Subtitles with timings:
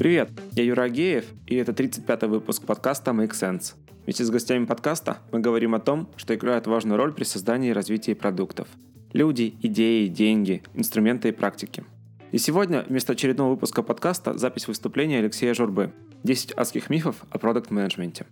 [0.00, 3.74] Привет, я Юра Агеев, и это 35-й выпуск подкаста Make Sense.
[4.04, 7.74] Вместе с гостями подкаста мы говорим о том, что играет важную роль при создании и
[7.74, 8.66] развитии продуктов.
[9.12, 11.84] Люди, идеи, деньги, инструменты и практики.
[12.32, 15.92] И сегодня вместо очередного выпуска подкаста запись выступления Алексея Журбы
[16.24, 18.24] «10 адских мифов о продукт-менеджменте».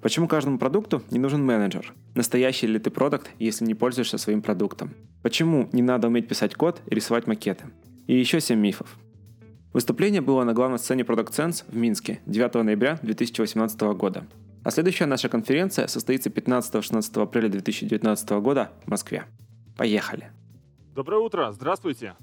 [0.00, 1.94] Почему каждому продукту не нужен менеджер?
[2.14, 4.94] Настоящий ли ты продукт, если не пользуешься своим продуктом?
[5.22, 7.64] Почему не надо уметь писать код и рисовать макеты?
[8.06, 8.96] И еще 7 мифов.
[9.72, 14.26] Выступление было на главной сцене Product Sense в Минске 9 ноября 2018 года.
[14.64, 19.26] А следующая наша конференция состоится 15-16 апреля 2019 года в Москве.
[19.76, 20.30] Поехали!
[20.94, 22.14] Доброе утро, здравствуйте!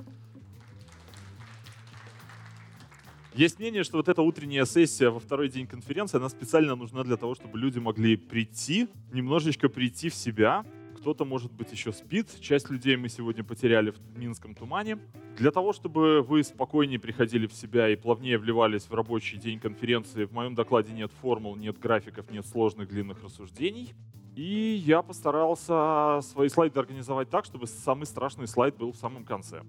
[3.35, 7.17] Есть мнение, что вот эта утренняя сессия во второй день конференции, она специально нужна для
[7.17, 10.65] того, чтобы люди могли прийти, немножечко прийти в себя.
[11.05, 12.31] Кто-то, может быть, еще спит.
[12.41, 14.97] Часть людей мы сегодня потеряли в Минском тумане.
[15.37, 20.25] Для того, чтобы вы спокойнее приходили в себя и плавнее вливались в рабочий день конференции,
[20.25, 23.93] в моем докладе нет формул, нет графиков, нет сложных длинных рассуждений.
[24.35, 29.61] И я постарался свои слайды организовать так, чтобы самый страшный слайд был в самом конце.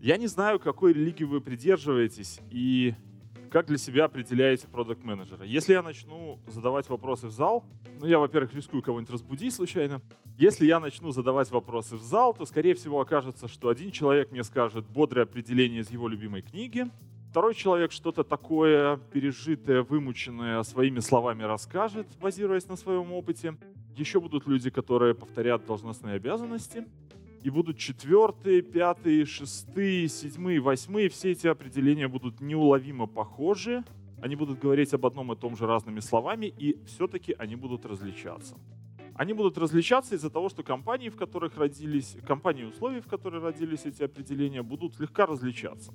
[0.00, 2.94] Я не знаю, какой религии вы придерживаетесь и
[3.50, 5.44] как для себя определяете продукт менеджера.
[5.44, 7.64] Если я начну задавать вопросы в зал,
[8.00, 10.00] ну я, во-первых, рискую кого-нибудь разбудить случайно.
[10.38, 14.44] Если я начну задавать вопросы в зал, то, скорее всего, окажется, что один человек мне
[14.44, 16.86] скажет бодрое определение из его любимой книги,
[17.30, 23.56] второй человек что-то такое пережитое, вымученное своими словами расскажет, базируясь на своем опыте.
[23.96, 26.86] Еще будут люди, которые повторят должностные обязанности
[27.46, 31.08] и будут четвертые, пятые, шестые, седьмые, восьмые.
[31.08, 33.84] Все эти определения будут неуловимо похожи.
[34.20, 38.56] Они будут говорить об одном и том же разными словами, и все-таки они будут различаться.
[39.14, 43.86] Они будут различаться из-за того, что компании, в которых родились, компании условий, в которых родились
[43.86, 45.94] эти определения, будут слегка различаться.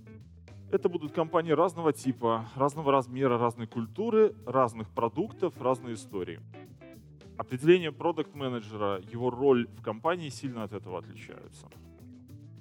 [0.71, 6.39] Это будут компании разного типа, разного размера, разной культуры, разных продуктов, разной истории
[7.41, 11.67] определение продукт-менеджера, его роль в компании сильно от этого отличаются.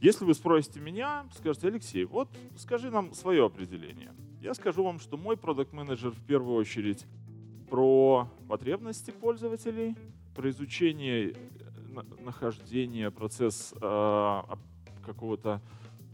[0.01, 4.15] Если вы спросите меня, скажете, Алексей, вот скажи нам свое определение.
[4.41, 7.05] Я скажу вам, что мой продукт-менеджер в первую очередь
[7.69, 9.97] про потребности пользователей,
[10.35, 11.35] про изучение э,
[12.25, 14.41] нахождения, процесс э,
[15.05, 15.61] какого-то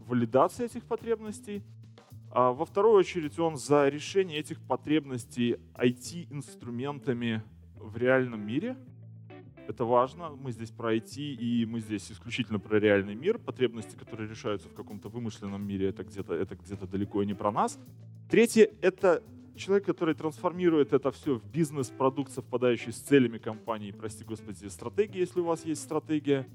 [0.05, 1.63] валидации этих потребностей.
[2.31, 7.41] А во вторую очередь он за решение этих потребностей IT-инструментами
[7.87, 8.77] в реальном мире.
[9.67, 10.29] Это важно.
[10.29, 13.37] Мы здесь про IT, и мы здесь исключительно про реальный мир.
[13.37, 17.51] Потребности, которые решаются в каком-то вымышленном мире, это где-то это где-то далеко и не про
[17.51, 17.79] нас.
[18.29, 19.23] Третье— это
[19.55, 25.41] человек, который трансформирует это все в бизнес-продукт, совпадающий с целями компании, прости господи, стратегии, если
[25.41, 26.47] у вас есть стратегия.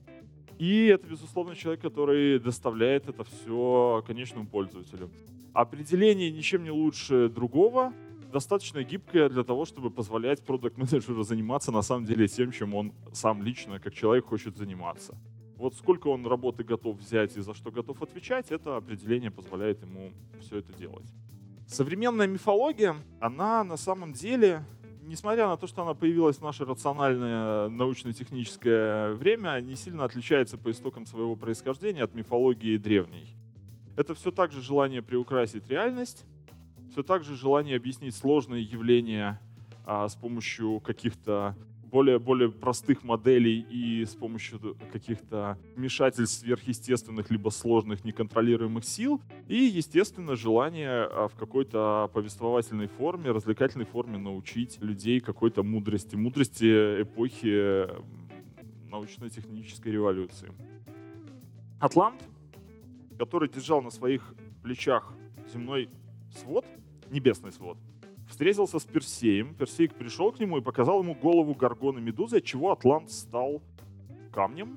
[0.58, 5.10] И это, безусловно, человек, который доставляет это все конечному пользователю.
[5.52, 7.92] Определение ничем не лучше другого
[8.32, 13.42] достаточно гибкая для того, чтобы позволять продукт-менеджеру заниматься на самом деле тем, чем он сам
[13.42, 15.16] лично, как человек, хочет заниматься.
[15.56, 20.12] Вот сколько он работы готов взять и за что готов отвечать, это определение позволяет ему
[20.40, 21.06] все это делать.
[21.68, 24.64] Современная мифология, она на самом деле,
[25.02, 30.70] несмотря на то, что она появилась в наше рациональное научно-техническое время, не сильно отличается по
[30.70, 33.36] истокам своего происхождения от мифологии древней.
[33.96, 36.24] Это все так же желание приукрасить реальность,
[36.92, 39.40] все так же желание объяснить сложные явления
[39.86, 41.56] а, с помощью каких-то
[41.90, 49.22] более, более простых моделей и с помощью каких-то вмешательств сверхъестественных либо сложных неконтролируемых сил.
[49.48, 56.14] И, естественно, желание а, в какой-то повествовательной форме, развлекательной форме научить людей какой-то мудрости.
[56.14, 57.88] Мудрости эпохи
[58.90, 60.52] научно-технической революции.
[61.80, 62.22] Атлант,
[63.18, 65.14] который держал на своих плечах
[65.52, 65.88] земной
[66.38, 66.66] свод,
[67.12, 67.78] небесный свод,
[68.28, 69.54] встретился с Персеем.
[69.54, 73.62] Персей пришел к нему и показал ему голову Гаргона Медузы, от чего Атлант стал
[74.32, 74.76] камнем.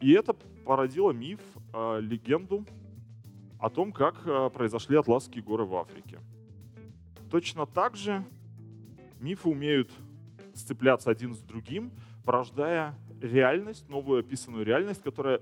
[0.00, 1.40] И это породило миф,
[1.74, 2.64] э, легенду
[3.58, 6.20] о том, как э, произошли Атласские горы в Африке.
[7.30, 8.24] Точно так же
[9.20, 9.90] мифы умеют
[10.54, 11.92] сцепляться один с другим,
[12.24, 15.40] порождая реальность, новую описанную реальность, которая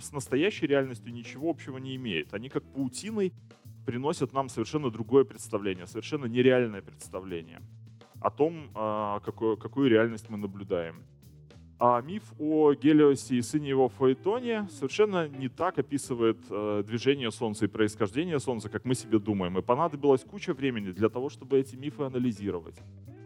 [0.00, 2.34] с настоящей реальностью ничего общего не имеет.
[2.34, 3.32] Они как паутиной
[3.86, 7.60] приносят нам совершенно другое представление, совершенно нереальное представление
[8.20, 11.02] о том, а, какую, какую реальность мы наблюдаем.
[11.82, 17.64] А миф о Гелиосе и сыне его Фаэтоне совершенно не так описывает э, движение Солнца
[17.64, 19.56] и происхождение Солнца, как мы себе думаем.
[19.56, 22.76] И понадобилась куча времени для того, чтобы эти мифы анализировать,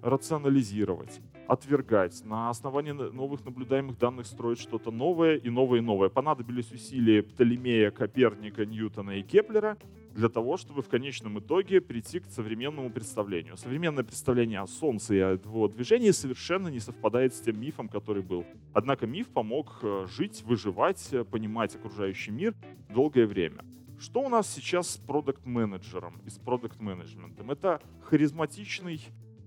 [0.02, 6.08] рационализировать, отвергать, на основании новых наблюдаемых данных строить что-то новое и новое и новое.
[6.08, 9.76] Понадобились усилия Птолемея, Коперника, Ньютона и Кеплера,
[10.14, 13.56] для того, чтобы в конечном итоге прийти к современному представлению.
[13.56, 18.22] Современное представление о Солнце и о его движении совершенно не совпадает с тем мифом, который
[18.22, 18.44] был.
[18.72, 22.54] Однако миф помог э, жить, выживать, э, понимать окружающий мир
[22.88, 23.64] долгое время.
[23.98, 27.50] Что у нас сейчас с продукт-менеджером и с продукт-менеджментом?
[27.50, 29.00] Это харизматичный,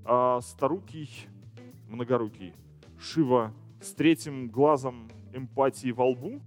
[0.06, 1.10] э, старукий,
[1.88, 2.54] многорукий
[3.00, 6.42] Шива с третьим глазом эмпатии во лбу,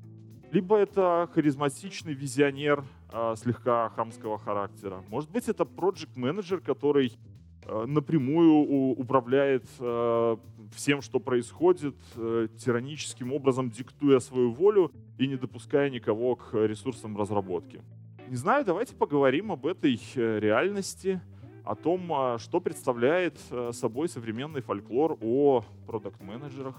[0.53, 5.03] либо это харизматичный визионер э, слегка хамского характера.
[5.09, 7.19] Может быть, это проект-менеджер, который
[7.65, 10.37] э, напрямую управляет э,
[10.75, 17.17] всем, что происходит, э, тираническим образом диктуя свою волю и не допуская никого к ресурсам
[17.17, 17.83] разработки.
[18.29, 21.21] Не знаю, давайте поговорим об этой э, реальности,
[21.65, 26.75] о том, а, что представляет э, собой современный фольклор о продукт-менеджерах.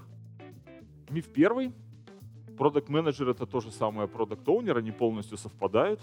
[1.09, 1.73] Миф первый
[2.57, 5.99] Продукт менеджер это то же самое продукт оунер они полностью совпадают.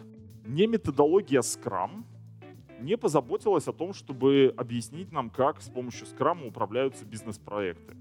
[0.49, 2.05] Не методология Scrum
[2.81, 7.95] не позаботилась о том, чтобы объяснить нам, как с помощью Scrum управляются бизнес-проекты.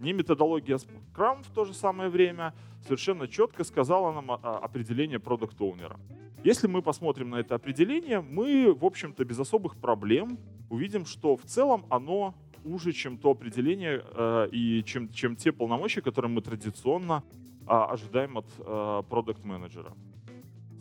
[0.00, 6.00] Не методология Scrum в то же самое время совершенно четко сказала нам определение продукт оунера
[6.42, 10.38] Если мы посмотрим на это определение, мы, в общем-то, без особых проблем
[10.70, 12.34] увидим, что в целом оно
[12.64, 17.22] уже, чем то определение э, и чем, чем те полномочия, которые мы традиционно
[17.66, 19.94] а, ожидаем от а, продукт-менеджера.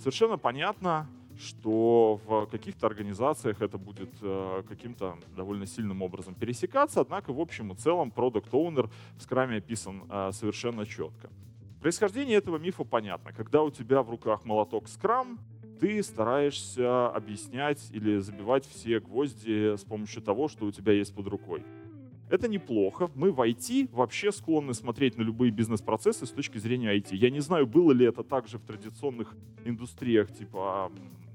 [0.01, 1.06] Совершенно понятно,
[1.38, 7.71] что в каких-то организациях это будет э, каким-то довольно сильным образом пересекаться, однако в общем
[7.71, 11.30] и целом продукт оунер в скраме описан э, совершенно четко.
[11.81, 13.31] Происхождение этого мифа понятно.
[13.31, 15.38] Когда у тебя в руках молоток скрам,
[15.80, 21.27] ты стараешься объяснять или забивать все гвозди с помощью того, что у тебя есть под
[21.27, 21.63] рукой.
[22.31, 23.12] Это неплохо.
[23.13, 27.10] Мы в IT вообще склонны смотреть на любые бизнес-процессы с точки зрения IT.
[27.12, 29.36] Я не знаю, было ли это также в традиционных
[29.66, 30.89] индустриях, типа,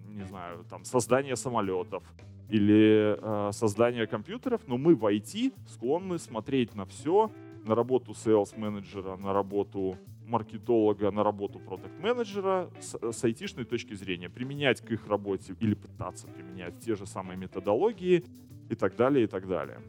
[0.09, 2.03] не знаю, там, создание самолетов
[2.49, 7.31] или э, создание компьютеров, но мы в IT склонны смотреть на все,
[7.67, 14.81] на работу sales-менеджера, на работу маркетолога, на работу продукт-менеджера с, с айтишной точки зрения, применять
[14.81, 18.25] к их работе или пытаться применять те же самые методологии
[18.71, 19.83] и так далее, и так далее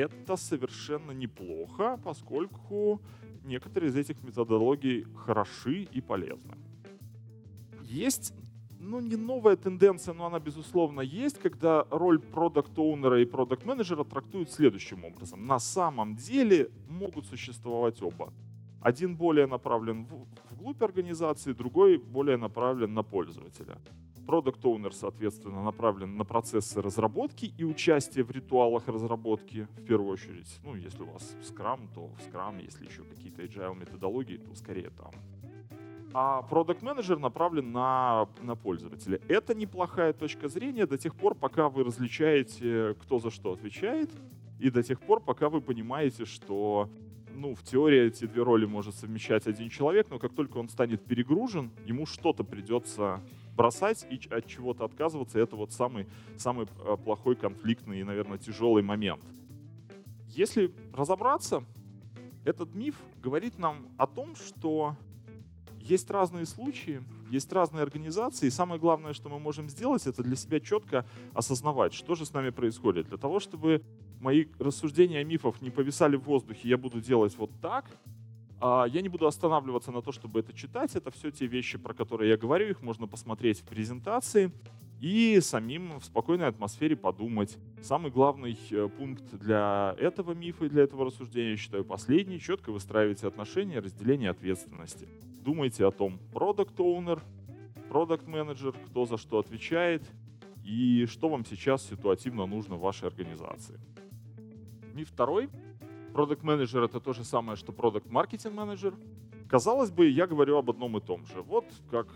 [0.00, 3.00] это совершенно неплохо, поскольку
[3.44, 6.54] некоторые из этих методологий хороши и полезны.
[7.82, 8.34] Есть
[8.80, 15.04] ну, не новая тенденция, но она, безусловно, есть, когда роль продукт-оунера и продукт-менеджера трактуют следующим
[15.04, 15.46] образом.
[15.46, 18.32] На самом деле могут существовать оба.
[18.80, 20.06] Один более направлен
[20.50, 23.76] вглубь организации, другой более направлен на пользователя.
[24.26, 30.60] Product Owner, соответственно, направлен на процессы разработки и участие в ритуалах разработки, в первую очередь.
[30.64, 34.90] Ну, если у вас Scrum, то в Scrum, если еще какие-то agile методологии, то скорее
[34.90, 35.12] там.
[36.12, 39.20] А Product Manager направлен на, на пользователя.
[39.28, 44.10] Это неплохая точка зрения до тех пор, пока вы различаете, кто за что отвечает,
[44.58, 46.90] и до тех пор, пока вы понимаете, что
[47.34, 51.02] ну, в теории эти две роли может совмещать один человек, но как только он станет
[51.04, 53.20] перегружен, ему что-то придется
[53.60, 56.06] бросать и от чего-то отказываться, это вот самый,
[56.38, 59.22] самый э, плохой, конфликтный и, наверное, тяжелый момент.
[60.28, 61.62] Если разобраться,
[62.46, 64.96] этот миф говорит нам о том, что
[65.78, 70.36] есть разные случаи, есть разные организации, и самое главное, что мы можем сделать, это для
[70.36, 73.08] себя четко осознавать, что же с нами происходит.
[73.08, 73.82] Для того, чтобы
[74.20, 77.84] мои рассуждения о мифах не повисали в воздухе, я буду делать вот так,
[78.60, 80.94] я не буду останавливаться на то, чтобы это читать.
[80.96, 82.68] Это все те вещи, про которые я говорю.
[82.68, 84.52] Их можно посмотреть в презентации
[85.00, 87.56] и самим в спокойной атмосфере подумать.
[87.82, 92.38] Самый главный э, пункт для этого мифа и для этого рассуждения, я считаю, последний.
[92.38, 95.08] Четко выстраивайте отношения, разделение ответственности.
[95.42, 97.22] Думайте о том, продукт оунер
[97.90, 100.02] продукт менеджер кто за что отвечает
[100.64, 103.80] и что вам сейчас ситуативно нужно в вашей организации.
[104.94, 105.48] Миф второй
[106.12, 108.94] Продукт менеджер это то же самое, что продукт маркетинг менеджер.
[109.48, 111.42] Казалось бы, я говорю об одном и том же.
[111.42, 112.08] Вот как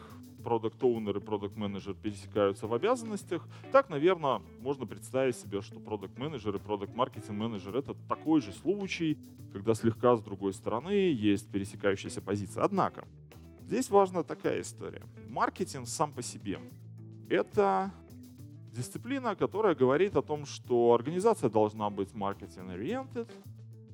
[0.42, 6.18] продукт оунер и продукт менеджер пересекаются в обязанностях, так, наверное, можно представить себе, что продукт
[6.18, 9.18] менеджер и продукт маркетинг менеджер это такой же случай,
[9.52, 12.62] когда слегка с другой стороны есть пересекающаяся позиция.
[12.64, 13.06] Однако,
[13.62, 15.02] здесь важна такая история.
[15.28, 16.60] Маркетинг сам по себе—
[17.30, 17.90] это
[18.72, 23.30] дисциплина, которая говорит о том, что организация должна быть marketing-oriented,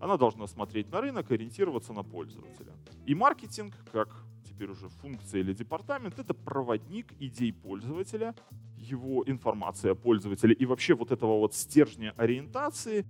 [0.01, 2.73] она должна смотреть на рынок, ориентироваться на пользователя.
[3.07, 4.09] И маркетинг, как
[4.45, 8.35] теперь уже функция или департамент, это проводник идей пользователя,
[8.79, 13.05] его информация о пользователе и вообще вот этого вот стержня ориентации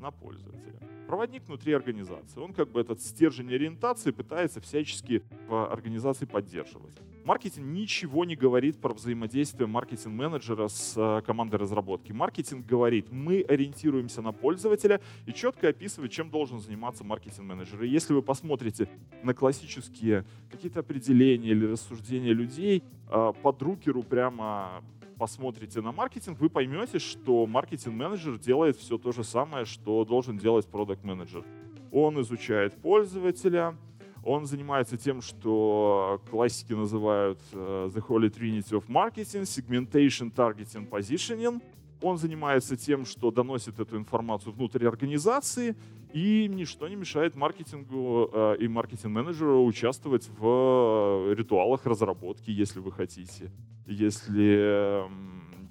[0.00, 0.60] на пользователя.
[1.06, 2.38] проводник внутри организации.
[2.38, 6.96] Он как бы этот стержень ориентации пытается всячески в организации поддерживать.
[7.24, 12.12] Маркетинг ничего не говорит про взаимодействие маркетинг-менеджера с э, командой разработки.
[12.12, 17.82] Маркетинг говорит, мы ориентируемся на пользователя и четко описывает, чем должен заниматься маркетинг-менеджер.
[17.82, 18.88] И если вы посмотрите
[19.22, 24.82] на классические какие-то определения или рассуждения людей, э, по друкеру прямо
[25.18, 30.66] посмотрите на маркетинг, вы поймете, что маркетинг-менеджер делает все то же самое, что должен делать
[30.66, 31.44] продукт-менеджер.
[31.92, 33.76] Он изучает пользователя,
[34.22, 41.62] он занимается тем, что классики называют uh, The Holy Trinity of Marketing, Segmentation, Targeting, Positioning.
[42.02, 45.76] Он занимается тем, что доносит эту информацию внутрь организации,
[46.12, 52.92] и ничто не мешает маркетингу uh, и маркетинг-менеджеру участвовать в uh, ритуалах разработки, если вы
[52.92, 53.50] хотите.
[53.86, 55.08] Если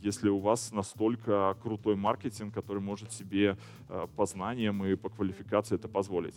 [0.02, 3.58] если у вас настолько крутой маркетинг, который может себе
[4.16, 6.36] по знаниям и по квалификации это позволить.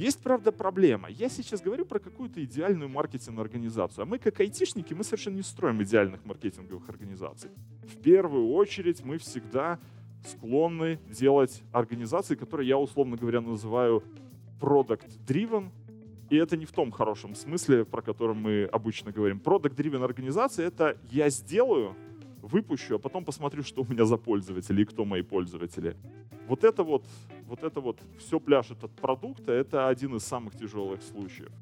[0.00, 1.10] Есть, правда, проблема.
[1.10, 4.04] Я сейчас говорю про какую-то идеальную маркетинговую организацию.
[4.04, 7.50] А мы, как айтишники, мы совершенно не строим идеальных маркетинговых организаций.
[7.82, 9.78] В первую очередь мы всегда
[10.24, 14.02] склонны делать организации, которые я, условно говоря, называю
[14.58, 15.68] product-driven,
[16.30, 19.38] и это не в том хорошем смысле, про который мы обычно говорим.
[19.44, 21.94] Product-driven организация— это я сделаю,
[22.42, 25.96] выпущу, а потом посмотрю, что у меня за пользователи и кто мои пользователи.
[26.48, 27.04] Вот это вот,
[27.46, 31.52] вот это вот все пляшет от продукта, это один из самых тяжелых случаев.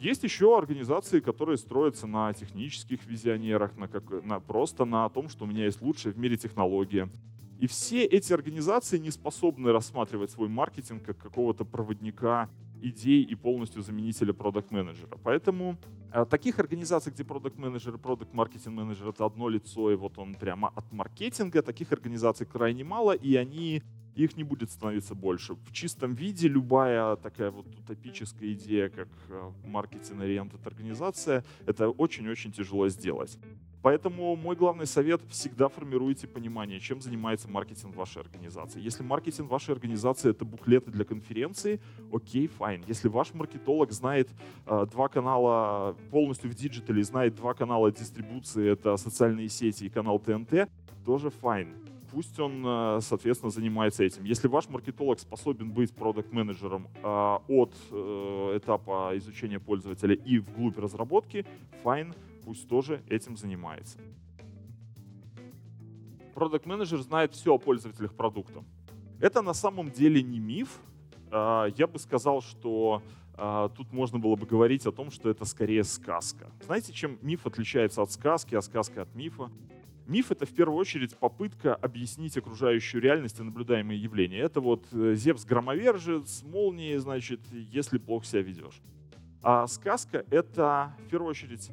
[0.00, 5.44] Есть еще организации, которые строятся на технических визионерах, на как, на, просто на том, что
[5.44, 7.10] у меня есть лучшая в мире технология.
[7.58, 12.48] И все эти организации не способны рассматривать свой маркетинг как какого-то проводника
[12.82, 15.18] идей и полностью заменителя продукт-менеджера.
[15.22, 15.76] Поэтому
[16.12, 20.92] э, таких организаций, где продукт-менеджер и продукт-маркетинг-менеджер это одно лицо, и вот он прямо от
[20.92, 23.82] маркетинга, таких организаций крайне мало, и они
[24.14, 25.54] их не будет становиться больше.
[25.54, 32.88] В чистом виде любая такая вот утопическая идея, как э, маркетинг-ориентед организация, это очень-очень тяжело
[32.88, 33.38] сделать.
[33.82, 38.80] Поэтому мой главный совет– всегда формируйте понимание, чем занимается маркетинг вашей организации.
[38.80, 41.80] Если маркетинг вашей организации– это буклеты для конференции,
[42.12, 42.84] окей, fine.
[42.86, 44.28] Если ваш маркетолог знает
[44.66, 50.18] э, два канала полностью в диджитале, знает два канала дистрибуции– это социальные сети и канал
[50.18, 50.68] ТНТ,
[51.06, 51.74] тоже fine
[52.12, 54.24] пусть он, э, соответственно, занимается этим.
[54.24, 61.46] Если ваш маркетолог способен быть продукт-менеджером э, от э, этапа изучения пользователя и вглубь разработки,
[61.82, 63.98] fine, пусть тоже этим занимается.
[66.34, 68.64] Продукт-менеджер знает все о пользователях продукта.
[69.20, 70.80] Это на самом деле не миф.
[71.30, 73.02] А, я бы сказал, что
[73.34, 76.50] а, тут можно было бы говорить о том, что это скорее сказка.
[76.64, 79.50] Знаете, чем миф отличается от сказки, а сказка от мифа?
[80.06, 84.38] Миф— это в первую очередь попытка объяснить окружающую реальность и наблюдаемые явления.
[84.38, 88.80] Это вот э, Зевс-громовержец, молнии, значит, если плохо себя ведешь.
[89.42, 91.70] А сказка— это в первую очередь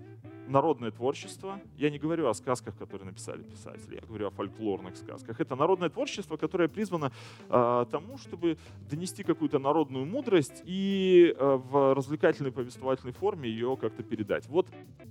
[0.48, 1.60] народное творчество.
[1.78, 5.40] Я не говорю о сказках, которые написали писатели, я говорю о фольклорных сказках.
[5.40, 7.12] Это народное творчество, которое призвано
[7.50, 8.58] э, тому, чтобы
[8.90, 14.48] донести какую-то народную мудрость и э, в развлекательной повествовательной форме ее как-то передать.
[14.48, 14.68] Вот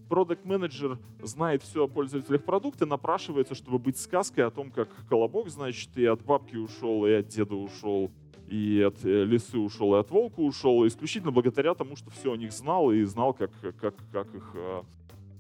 [0.08, 5.96] продукт-менеджер знает все о пользователях продукта, напрашивается, чтобы быть сказкой о том, как колобок, значит,
[5.96, 8.10] и от бабки ушел, и от деда ушел,
[8.48, 12.36] и от э, лисы ушел, и от волка ушел, исключительно благодаря тому, что все о
[12.36, 13.50] них знал и знал, как,
[13.80, 14.82] как, как их э,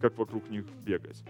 [0.00, 1.22] как вокруг них бегать.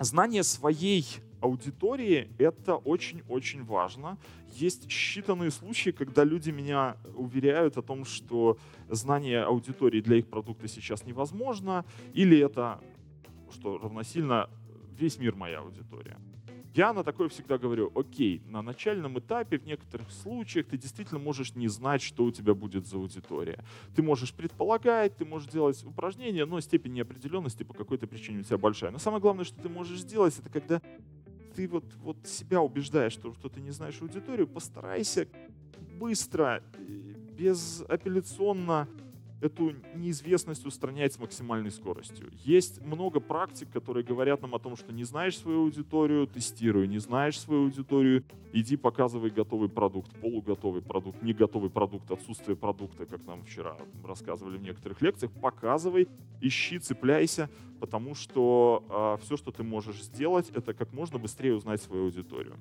[0.00, 1.06] Знание своей
[1.40, 4.18] аудитории— это очень-очень важно.
[4.52, 10.68] Есть считанные случаи, когда люди меня уверяют о том, что знание аудитории для их продукта
[10.68, 12.80] сейчас невозможно, или это,
[13.52, 14.48] что равносильно,
[14.98, 16.16] весь мир моя аудитория.
[16.76, 21.54] Я на такое всегда говорю, окей, на начальном этапе в некоторых случаях ты действительно можешь
[21.54, 23.64] не знать, что у тебя будет за аудитория.
[23.94, 28.58] Ты можешь предполагать, ты можешь делать упражнения, но степень неопределенности по какой-то причине у тебя
[28.58, 28.90] большая.
[28.90, 30.82] Но самое главное, что ты можешь сделать, это когда
[31.54, 35.28] ты вот, вот себя убеждаешь, что, что ты не знаешь аудиторию, постарайся
[35.98, 36.62] быстро,
[37.38, 38.86] безапелляционно
[39.40, 42.30] эту неизвестность устранять с максимальной скоростью.
[42.44, 46.98] Есть много практик, которые говорят нам о том, что не знаешь свою аудиторию, тестируй, не
[46.98, 53.24] знаешь свою аудиторию, иди показывай готовый продукт, полуготовый продукт, не готовый продукт, отсутствие продукта, как
[53.26, 56.08] нам вчера рассказывали в некоторых лекциях, показывай,
[56.40, 57.50] ищи, цепляйся,
[57.80, 62.04] потому что э, а, все, что ты можешь сделать, это как можно быстрее узнать свою
[62.04, 62.56] аудиторию.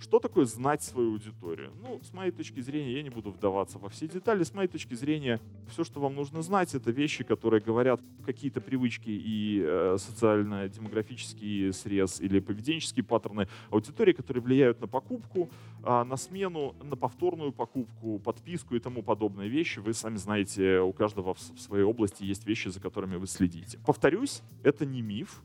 [0.00, 1.72] Что такое знать свою аудиторию?
[1.82, 4.44] Ну, с моей точки зрения, я не буду вдаваться во все детали.
[4.44, 9.10] С моей точки зрения, все, что вам нужно знать, это вещи, которые говорят какие-то привычки
[9.10, 15.50] и э, социально-демографический срез или поведенческие паттерны аудитории, которые влияют на покупку,
[15.82, 19.80] э, на смену, на повторную покупку, подписку и тому подобные вещи.
[19.80, 23.78] Вы сами знаете, у каждого в, в своей области есть вещи, за которыми вы следите.
[23.84, 25.42] Повторюсь, это не миф,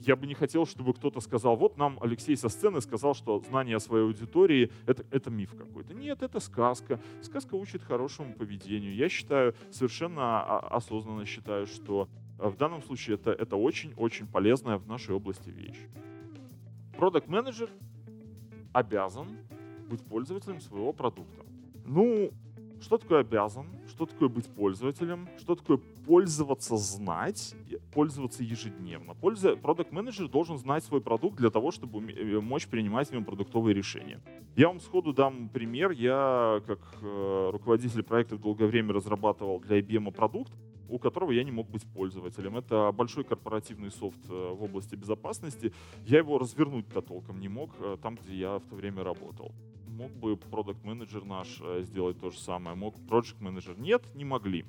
[0.00, 3.76] я бы не хотел, чтобы кто-то сказал, вот нам Алексей со сцены сказал, что знание
[3.76, 5.94] о своей аудитории это, это миф какой-то.
[5.94, 7.00] Нет, это сказка.
[7.22, 8.94] Сказка учит хорошему поведению.
[8.94, 14.86] Я считаю, совершенно осознанно считаю, что э, в данном случае это, это очень-очень полезная в
[14.86, 15.80] нашей области вещь.
[16.96, 17.70] Продукт менеджер
[18.72, 19.28] обязан
[19.88, 21.44] быть пользователем своего продукта.
[21.84, 22.30] Ну,
[22.80, 23.66] что такое обязан?
[23.88, 25.28] Что такое быть пользователем?
[25.38, 27.54] Что такое пользоваться знать?
[27.92, 29.14] Пользоваться ежедневно.
[29.14, 29.56] Польза...
[29.56, 34.20] Продукт-менеджер должен знать свой продукт для того, чтобы э, мочь принимать в нем продуктовые решения.
[34.56, 35.90] Я вам сходу дам пример.
[35.90, 40.52] Я, как э, руководитель проекта, долгое время разрабатывал для IBM продукт,
[40.88, 42.56] у которого я не мог быть пользователем.
[42.56, 45.72] Это большой корпоративный софт э, в области безопасности.
[46.06, 49.52] Я его развернуть-то толком не мог э, там, где я в то время работал
[49.98, 54.24] мог бы продукт менеджер наш э, сделать то же самое, мог project менеджер Нет, не
[54.24, 54.64] могли.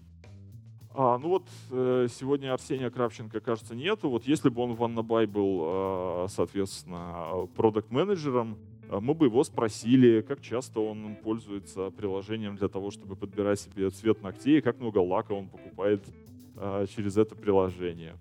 [0.92, 4.10] А, ну вот э, сегодня Арсения Кравченко, кажется, нету.
[4.10, 8.58] Вот если бы он в Аннабай был, э, соответственно, продукт менеджером
[8.90, 14.24] мы бы его спросили, как часто он пользуется приложением для того, чтобы подбирать себе цвет
[14.24, 16.04] ногтей, как много лака он покупает
[16.90, 18.16] через это приложение.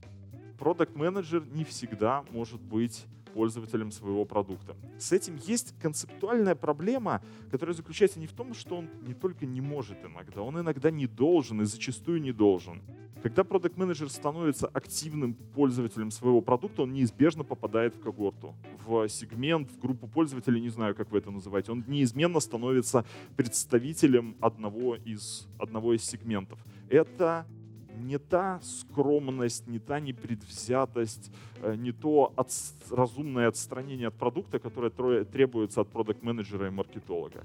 [0.59, 4.77] Продукт менеджер не всегда может быть пользователем своего продукта.
[4.99, 9.61] С этим есть концептуальная проблема, которая заключается не в том, что он не только не
[9.61, 12.83] может иногда, он иногда не должен и зачастую не должен.
[13.23, 18.55] Когда продукт менеджер становится активным пользователем своего продукта, он неизбежно попадает в когорту,
[18.87, 21.73] в сегмент, в группу пользователей, не знаю, как вы это называете.
[21.73, 23.05] Он неизменно становится
[23.37, 26.61] представителем одного из, одного из сегментов.
[26.89, 27.45] Это
[27.97, 32.49] не та скромность, не та непредвзятость, э, не то от,
[32.91, 37.45] разумное отстранение от продукта, которое требуется от продукт-менеджера и маркетолога.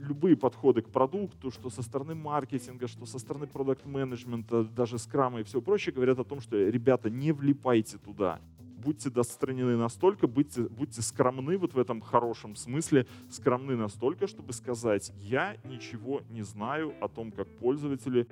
[0.00, 5.42] Любые подходы к продукту, что со стороны маркетинга, что со стороны продукт-менеджмента, даже скрама и
[5.42, 8.40] все прочее, говорят о том, что, ребята, не влипайте туда
[8.86, 15.12] будьте достранены настолько, будьте, будьте скромны вот в этом хорошем смысле, скромны настолько, чтобы сказать,
[15.16, 18.28] я ничего не знаю о том, как пользователи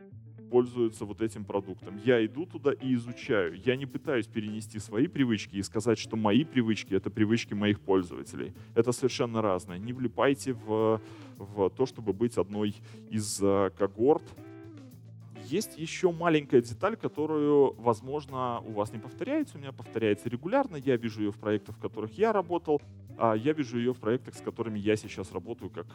[0.50, 2.00] пользуются вот этим продуктом.
[2.04, 3.60] Я иду туда и изучаю.
[3.64, 8.52] Я не пытаюсь перенести свои привычки и сказать, что мои привычки— это привычки моих пользователей.
[8.74, 9.78] Это совершенно разное.
[9.78, 11.00] Не влипайте в,
[11.36, 12.74] в то, чтобы быть одной
[13.10, 14.24] из э, когорт.
[15.44, 19.56] Есть еще маленькая деталь, которую, возможно, у вас не повторяется.
[19.56, 20.76] У меня повторяется регулярно.
[20.76, 22.80] Я вижу ее в проектах, в которых я работал.
[23.18, 25.86] А я вижу ее в проектах, с которыми я сейчас работаю как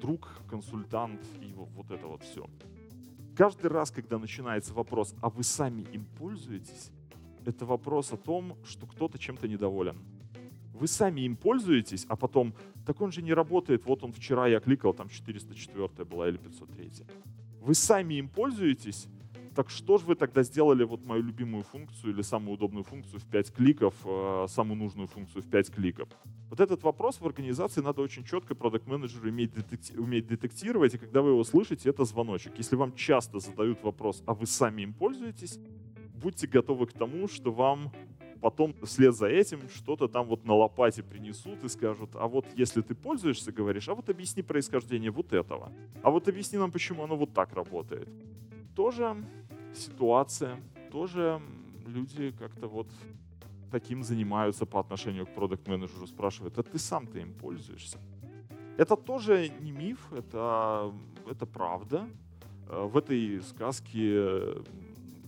[0.00, 2.46] друг, консультант и вот это вот все.
[3.36, 6.90] Каждый раз, когда начинается вопрос, а вы сами им пользуетесь,
[7.46, 9.96] это вопрос о том, что кто-то чем-то недоволен.
[10.74, 14.60] Вы сами им пользуетесь, а потом, так он же не работает, вот он вчера я
[14.60, 17.06] кликал, там 404 была или 503.
[17.60, 19.08] Вы сами им пользуетесь,
[19.54, 23.24] так что же вы тогда сделали вот мою любимую функцию или самую удобную функцию в
[23.24, 26.08] 5 кликов, э, самую нужную функцию в 5 кликов?
[26.52, 30.98] Вот этот вопрос в организации надо очень четко продукт менеджеру иметь, детекти- уметь детектировать, и
[30.98, 32.58] когда вы его слышите, это звоночек.
[32.58, 35.58] Если вам часто задают вопрос, а вы сами им пользуетесь,
[36.22, 37.90] будьте готовы к тому, что вам
[38.42, 42.82] потом вслед за этим что-то там вот на лопате принесут и скажут, а вот если
[42.82, 47.16] ты пользуешься, говоришь, а вот объясни происхождение вот этого, а вот объясни нам, почему оно
[47.16, 48.10] вот так работает.
[48.76, 49.16] Тоже
[49.74, 50.60] ситуация,
[50.90, 51.40] тоже
[51.86, 52.88] люди как-то вот
[53.72, 57.98] таким занимаются по отношению к продукт-менеджеру, спрашивают, а ты сам-то им пользуешься?
[58.76, 60.92] Это тоже не миф, это,
[61.30, 62.06] это правда.
[62.68, 64.62] Э, в этой сказке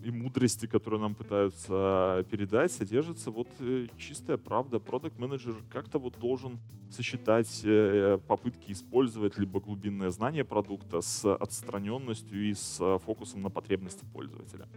[0.04, 4.78] и мудрости, которую нам пытаются передать, содержится вот э, чистая правда.
[4.78, 6.58] Продукт-менеджер как-то вот должен
[6.90, 14.04] сочетать э, попытки использовать либо глубинное знание продукта с отстраненностью и с фокусом на потребности
[14.12, 14.68] пользователя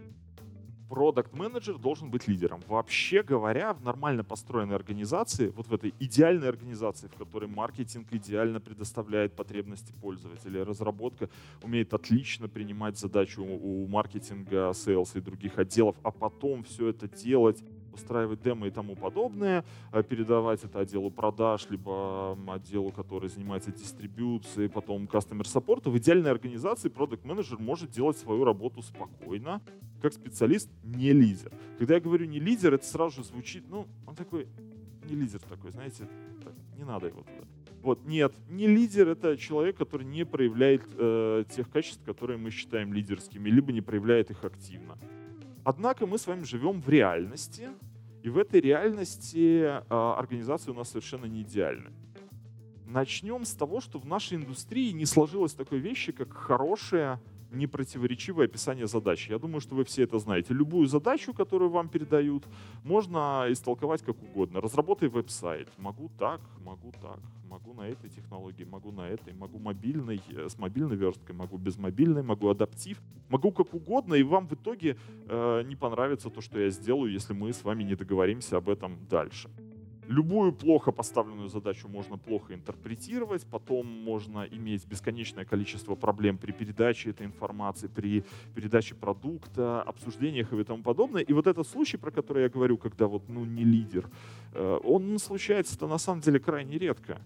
[0.88, 2.60] продукт менеджер должен быть лидером.
[2.66, 8.60] Вообще говоря, в нормально построенной организации, вот в этой идеальной организации, в которой маркетинг идеально
[8.60, 11.28] предоставляет потребности пользователя, разработка
[11.62, 17.62] умеет отлично принимать задачу у маркетинга, sales и других отделов, а потом все это делать
[17.98, 24.68] устраивать демо и тому подобное, э, передавать это отделу продаж, либо отделу, который занимается дистрибьюцией,
[24.68, 25.90] потом customer support.
[25.90, 29.60] В идеальной организации продукт менеджер может делать свою работу спокойно,
[30.00, 31.52] как специалист, не лидер.
[31.78, 34.46] Когда я говорю не лидер, это сразу же звучит, ну, он такой,
[35.08, 36.08] не лидер такой, знаете,
[36.44, 37.46] так, не надо его туда.
[37.82, 42.92] Вот, нет, не лидер это человек, который не проявляет э, тех качеств, которые мы считаем
[42.92, 44.98] лидерскими, либо не проявляет их активно.
[45.64, 47.68] Однако мы с вами живем в реальности,
[48.28, 51.90] и в этой реальности э, организация у нас совершенно не идеальна.
[52.84, 58.86] Начнем с того, что в нашей индустрии не сложилось такой вещи, как хорошая непротиворечивое описание
[58.86, 59.30] задачи.
[59.30, 60.52] Я думаю, что вы все это знаете.
[60.52, 62.44] Любую задачу, которую вам передают,
[62.84, 64.60] можно истолковать как угодно.
[64.60, 65.68] Разработай веб-сайт.
[65.78, 70.58] Могу так, могу так, могу на этой технологии, могу на этой, могу мобильной, э, с
[70.58, 74.96] мобильной версткой, могу без мобильной, могу адаптив, могу как угодно, и вам в итоге
[75.28, 78.98] э, не понравится то, что я сделаю, если мы с вами не договоримся об этом
[79.08, 79.48] дальше.
[80.08, 87.10] Любую плохо поставленную задачу можно плохо интерпретировать, потом можно иметь бесконечное количество проблем при передаче
[87.10, 91.20] этой информации, при передаче продукта, обсуждениях и тому подобное.
[91.20, 94.08] И вот этот случай, про который я говорю, когда вот ну не лидер,
[94.54, 97.20] э, он случается-то на самом деле крайне редко.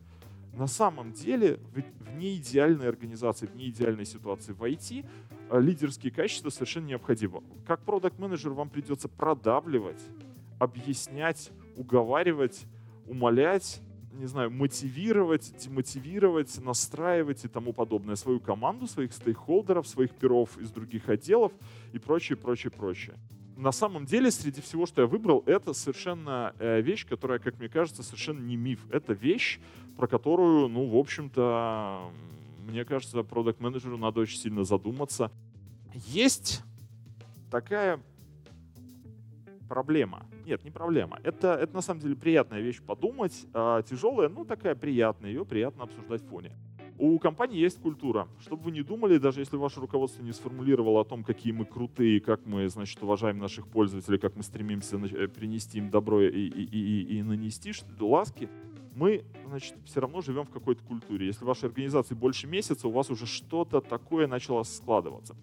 [0.52, 1.60] На самом деле
[2.02, 5.06] в неидеальной организации, в неидеальной ситуации в IT
[5.50, 7.44] э, лидерские качества совершенно необходимы.
[7.64, 10.02] Как продукт менеджер вам придется продавливать,
[10.58, 12.66] объяснять, уговаривать,
[13.06, 13.80] умолять,
[14.12, 20.70] не знаю, мотивировать, демотивировать, настраивать и тому подобное свою команду, своих стейкхолдеров, своих перов из
[20.70, 21.52] других отделов
[21.92, 23.16] и прочее, прочее, прочее.
[23.56, 27.68] На самом деле, среди всего, что я выбрал, это совершенно э, вещь, которая, как мне
[27.68, 28.80] кажется, совершенно не миф.
[28.90, 29.60] Это вещь,
[29.96, 32.10] про которую, ну, в общем-то,
[32.66, 35.30] мне кажется, продукт-менеджеру надо очень сильно задуматься.
[35.94, 36.62] Есть
[37.50, 38.00] такая
[39.68, 40.26] проблема.
[40.44, 41.18] Нет, не проблема.
[41.22, 43.46] Это, это на самом деле приятная вещь подумать.
[43.54, 45.30] А, тяжелая, ну такая приятная.
[45.30, 46.52] Ее приятно обсуждать в фоне.
[46.98, 48.28] У компании есть культура.
[48.40, 52.20] Чтобы вы не думали, даже если ваше руководство не сформулировало о том, какие мы крутые,
[52.20, 56.64] как мы, значит, уважаем наших пользователей, как мы стремимся э, принести им добро и, и,
[56.64, 58.48] и, и нанести ласки,
[58.94, 61.26] мы, значит, все равно живем в какой-то культуре.
[61.26, 65.34] Если в вашей организации больше месяца, у вас уже что-то такое начало складываться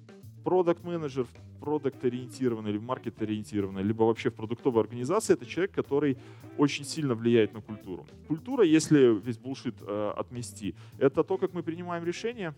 [0.44, 1.28] продукт-менеджер,
[1.60, 6.18] продукт-ориентированный или маркет-ориентированный, либо вообще в продуктовой организации, это человек, который
[6.58, 8.06] очень сильно влияет на культуру.
[8.28, 12.54] Культура, если весь булшит э, отмести, это то, как мы принимаем решения,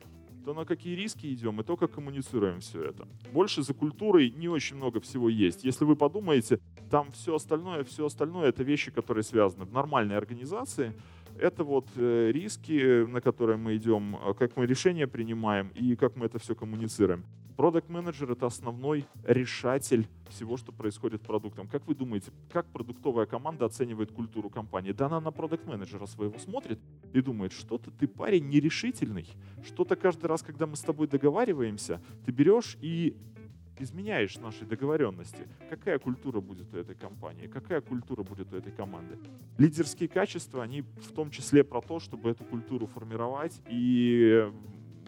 [0.45, 3.07] то на какие риски идем и то, как коммуницируем все это.
[3.33, 5.63] Больше за культурой не очень много всего есть.
[5.63, 10.93] Если вы подумаете, там все остальное, все остальное это вещи, которые связаны в нормальной организации.
[11.39, 16.15] Это вот э, риски, на которые мы идем, э, как мы решения принимаем и как
[16.15, 17.23] мы это все коммуницируем.
[17.57, 21.67] Продукт менеджер это основной решатель всего, что происходит продуктом.
[21.67, 24.91] Как вы думаете, как продуктовая команда оценивает культуру компании?
[24.91, 26.79] Да она на продукт менеджера своего смотрит
[27.13, 29.27] и думает, что-то ты парень нерешительный,
[29.65, 33.17] что-то каждый раз, когда мы с тобой договариваемся, ты берешь и
[33.77, 35.47] изменяешь наши договоренности.
[35.69, 37.47] Какая культура будет у этой компании?
[37.47, 39.17] Какая культура будет у этой команды?
[39.57, 44.51] Лидерские качества, они в том числе про то, чтобы эту культуру формировать и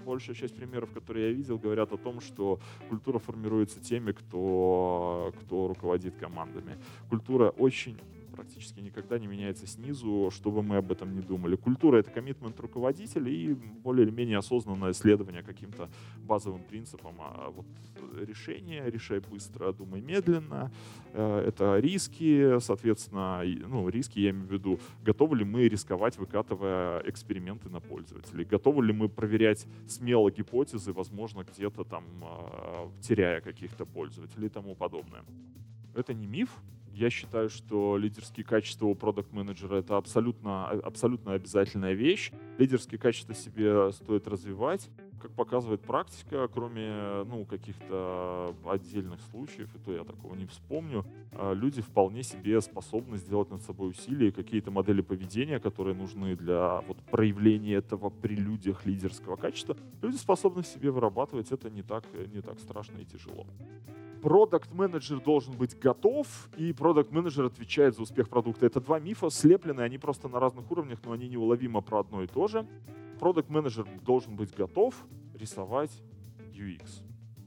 [0.03, 5.67] большая часть примеров, которые я видел, говорят о том, что культура формируется теми, кто, кто
[5.67, 6.77] руководит командами.
[7.09, 7.97] Культура очень
[8.33, 11.55] практически никогда не меняется снизу, чтобы мы об этом не думали.
[11.55, 15.89] Культура— это коммитмент руководителя и более или менее осознанное следование каким-то
[16.25, 17.15] базовым принципам.
[17.19, 17.65] А вот
[18.27, 20.71] решение, решай быстро, думай медленно.
[21.13, 27.01] Э, это риски, соответственно, ну, риски я имею в виду, готовы ли мы рисковать, выкатывая
[27.05, 33.85] эксперименты на пользователей, готовы ли мы проверять смело гипотезы, возможно, где-то там э, теряя каких-то
[33.85, 35.23] пользователей и тому подобное.
[35.95, 36.49] Это не миф,
[36.93, 42.31] я считаю, что лидерские качества у продукт-менеджера это абсолютно, абсолютно обязательная вещь.
[42.57, 44.89] Лидерские качества себе стоит развивать.
[45.23, 51.53] Как показывает практика, кроме ну, каких-то отдельных случаев, и то я такого не вспомню, а,
[51.53, 56.97] люди вполне себе способны сделать над собой усилия, какие-то модели поведения, которые нужны для вот,
[57.09, 59.77] проявления этого при людях лидерского качества.
[60.01, 63.45] Люди способны себе вырабатывать, это не так, не так страшно и тяжело
[64.21, 68.65] продукт-менеджер должен быть готов, и продукт-менеджер отвечает за успех продукта.
[68.65, 72.27] Это два мифа слепленные, они просто на разных уровнях, но они неуловимо про одно и
[72.27, 72.65] то же.
[73.19, 74.95] Продукт-менеджер должен быть готов
[75.43, 75.91] рисовать
[76.53, 77.03] UX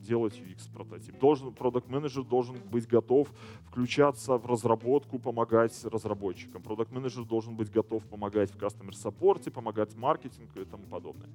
[0.06, 1.18] делать UX-прототип.
[1.18, 3.28] Должен, продукт-менеджер должен быть готов
[3.64, 6.62] включаться в разработку, помогать разработчикам.
[6.62, 11.28] Продукт-менеджер должен быть готов помогать в customer-саппорте, помогать маркетингу и тому подобное.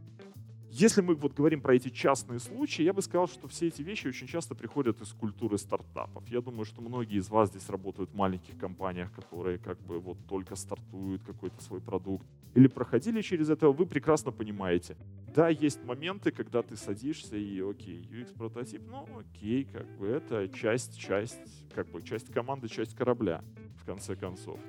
[0.69, 4.08] Если мы вот говорим про эти частные случаи, я бы сказал, что все эти вещи
[4.08, 6.26] очень часто приходят из культуры стартапов.
[6.30, 10.17] Я думаю, что многие из вас здесь работают в маленьких компаниях, которые как бы вот
[10.30, 14.98] только стартуют какой-то свой продукт или проходили через это, вы прекрасно понимаете.
[15.34, 21.00] Да, есть моменты, когда ты садишься и окей, UX-прототип, ну окей, как бы это часть,
[21.00, 23.44] часть, как бы часть команды, часть корабля,
[23.78, 24.60] в конце концов.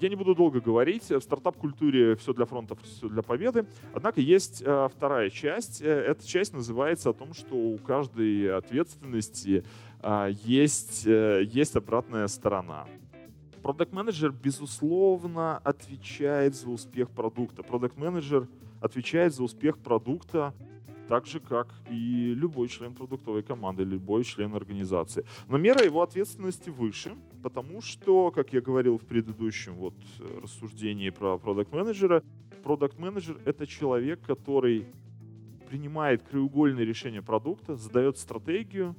[0.00, 1.10] Я не буду долго говорить.
[1.10, 3.66] В стартап-культуре все для фронта, все для победы.
[3.92, 5.82] Однако есть э, вторая часть.
[5.82, 9.64] Э, эта часть называется о том, что у каждой ответственности
[10.00, 12.86] э, есть, э, есть обратная сторона.
[13.62, 17.62] Продукт менеджер безусловно, отвечает за успех продукта.
[17.62, 18.48] Продукт менеджер
[18.80, 20.54] отвечает за успех продукта
[21.08, 25.24] так же, как и любой член продуктовой команды, любой член организации.
[25.48, 31.08] Но мера его ответственности выше, потому что, как я говорил в предыдущем вот э, рассуждении
[31.08, 32.22] про продукт-менеджера,
[32.62, 34.86] продукт-менеджер— это человек, который
[35.68, 38.94] принимает краеугольные решения продукта, задает стратегию,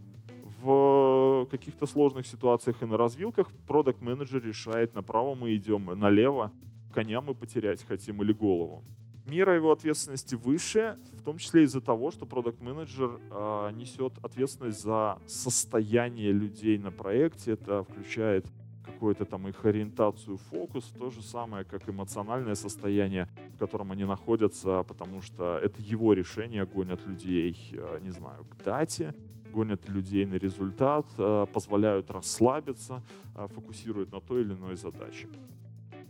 [0.62, 6.52] в каких-то сложных ситуациях и на развилках продукт-менеджер решает, направо мы идем, налево,
[6.94, 8.84] коня мы потерять хотим или голову.
[9.26, 15.20] Мера его ответственности выше, в том числе из-за того, что продукт-менеджер э, несет ответственность за
[15.28, 17.52] состояние людей на проекте.
[17.52, 18.48] Это включает
[18.84, 24.84] какую-то там их ориентацию, фокус, то же самое, как эмоциональное состояние, в котором они находятся,
[24.84, 29.14] потому что это его решение, гонят людей, э, не знаю, к дате,
[29.52, 33.02] гонят людей на результат, э, позволяют расслабиться,
[33.36, 35.28] э, фокусируют на той или иной задаче.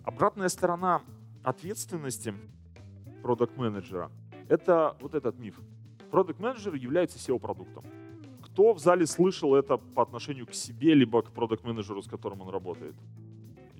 [0.03, 1.01] Обратная сторона
[1.43, 2.33] ответственности
[3.21, 4.11] продукт-менеджера,
[4.47, 5.59] это вот этот миф.
[6.11, 7.83] Продукт-менеджер является SEO-продуктом.
[8.41, 12.49] Кто в зале слышал это по отношению к себе, либо к продукт-менеджеру, с которым он
[12.49, 12.95] работает?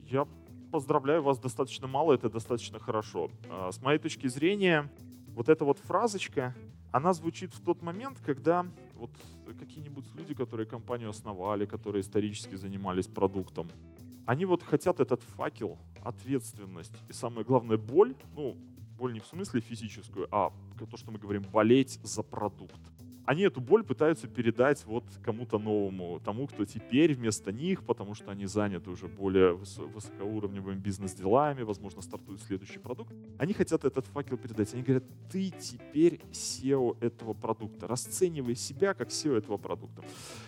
[0.05, 0.27] Я
[0.71, 3.31] поздравляю вас, достаточно мало, это достаточно хорошо.
[3.49, 4.89] А, с моей точки зрения,
[5.29, 6.55] вот эта вот фразочка,
[6.91, 8.65] она звучит в тот момент, когда
[8.99, 9.11] вот
[9.59, 13.67] какие-нибудь люди, которые компанию основали, которые исторически занимались продуктом,
[14.25, 18.55] они вот хотят этот факел, ответственность и самое главное боль, ну,
[18.97, 22.79] боль не в смысле физическую, а то, что мы говорим, болеть за продукт.
[23.29, 28.31] Они эту боль пытаются передать вот кому-то новому, тому, кто теперь вместо них, потому что
[28.31, 33.13] они заняты уже более высокоуровневыми бизнес-делами, возможно, стартует следующий продукт.
[33.37, 34.73] Они хотят этот факел передать.
[34.73, 37.85] Они говорят, ты теперь SEO этого продукта.
[37.85, 40.03] Расценивай себя как SEO этого продукта.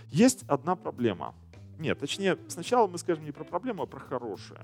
[0.09, 1.35] Есть одна проблема.
[1.77, 4.61] Нет, точнее, сначала мы скажем не про проблему, а про хорошее.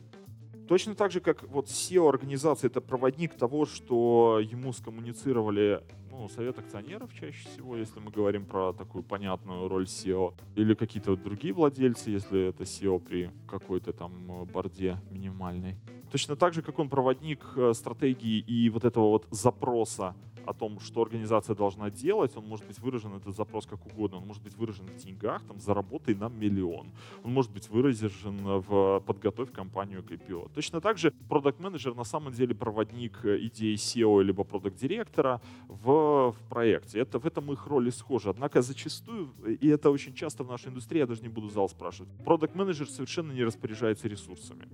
[0.67, 6.59] Точно так же, как вот SEO организации это проводник того, что ему скоммуницировали ну, совет
[6.59, 12.09] акционеров чаще всего, если мы говорим про такую понятную роль SEO, или какие-то другие владельцы,
[12.09, 15.75] если это SEO при какой-то там борде минимальной.
[16.11, 20.15] Точно так же, как он проводник э, стратегии и вот этого вот запроса
[20.47, 24.27] о том, что организация должна делать, он может быть выражен, этот запрос как угодно, он
[24.27, 26.87] может быть выражен в деньгах, там, заработай нам миллион.
[27.23, 30.51] Он может быть выражен в подготовь компанию к IPO.
[30.53, 36.31] Точно так же продукт менеджер на самом деле проводник идеи SEO либо продукт директора в,
[36.31, 36.99] в проекте.
[36.99, 38.29] Это, в этом их роли схожи.
[38.29, 42.09] Однако зачастую, и это очень часто в нашей индустрии, я даже не буду зал спрашивать,
[42.25, 44.67] продукт менеджер совершенно не распоряжается ресурсами.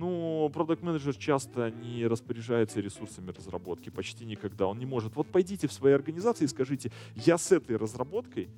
[0.00, 4.66] Ну, продукт менеджер часто не распоряжается ресурсами разработки, почти никогда.
[4.66, 5.14] Он не может.
[5.14, 8.48] Вот пойдите в своей организации и скажите, я с этой разработкой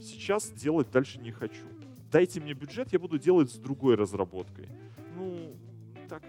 [0.00, 1.66] сейчас делать дальше не хочу.
[2.10, 4.66] Дайте мне бюджет, я буду делать с другой разработкой.
[5.14, 5.54] Ну,
[6.08, 6.22] так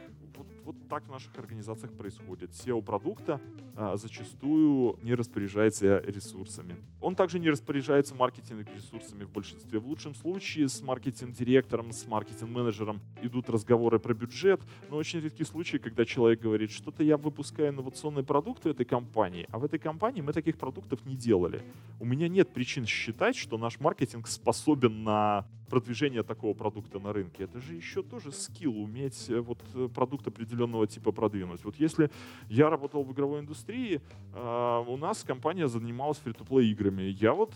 [0.65, 2.51] вот так в наших организациях происходит.
[2.51, 3.41] SEO продукта
[3.75, 6.75] а, зачастую не распоряжается ресурсами.
[7.01, 9.79] Он также не распоряжается маркетинг-ресурсами в большинстве.
[9.79, 15.77] В лучшем случае с маркетинг-директором, с маркетинг-менеджером идут разговоры про бюджет, но очень редкие случаи,
[15.77, 20.21] когда человек говорит, что-то я выпускаю инновационный продукт в этой компании, а в этой компании
[20.21, 21.61] мы таких продуктов не делали.
[21.99, 27.45] У меня нет причин считать, что наш маркетинг способен на продвижение такого продукта на рынке.
[27.45, 31.65] Это же еще тоже скилл, уметь э, вот э, продукт определенного типа продвинуть.
[31.65, 32.11] Вот если
[32.47, 33.99] я работал в игровой индустрии,
[34.35, 37.01] э, у нас компания занималась фри-то-плей играми.
[37.01, 37.53] Я вот